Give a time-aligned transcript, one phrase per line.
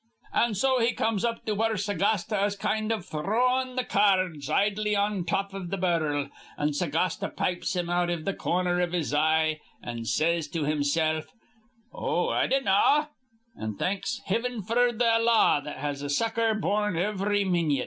[0.33, 4.49] "An' so he comes up to where Sagasta is kind iv throwin' th' ca ards
[4.49, 8.81] idly on th' top iv th' bar'l, an' Sagasta pipes him out iv th' corner
[8.81, 11.25] iv his eye, an' says to himsilf:
[11.93, 13.09] 'Oh, I dinnaw,'
[13.55, 17.79] an' thanks hiven f'r th' law that has a sucker bor rn ivry minyit.